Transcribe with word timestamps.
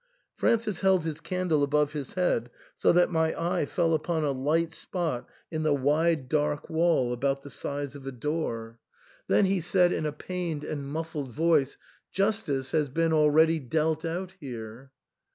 "Francis 0.41 0.79
held 0.79 1.03
his 1.03 1.19
candle 1.21 1.61
above 1.61 1.93
his 1.93 2.15
head, 2.15 2.49
so 2.75 2.91
that 2.91 3.11
my 3.11 3.39
eye 3.39 3.67
fell 3.67 3.93
upon 3.93 4.23
a 4.23 4.31
light 4.31 4.73
spot 4.73 5.29
in 5.51 5.61
the 5.61 5.75
wide 5.75 6.27
dark 6.27 6.71
wall 6.71 7.13
about 7.13 7.43
the 7.43 7.51
size 7.51 7.93
of 7.95 8.07
a 8.07 8.11
door; 8.11 8.79
then 9.27 9.45
THE 9.45 9.53
ENTAIL, 9.57 9.61
225 9.61 9.61
he 9.61 9.61
said 9.61 9.91
in 9.93 10.05
a 10.07 10.11
pained 10.11 10.63
and 10.63 10.91
mufBed 10.91 11.29
voice, 11.29 11.75
'^ 11.75 11.77
Justice 12.11 12.71
has 12.71 12.89
been 12.89 13.13
already 13.13 13.59
dealt 13.59 14.03
out 14.03 14.33
here." 14.39 14.91